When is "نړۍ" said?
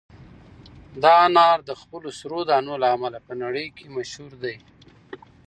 3.43-3.67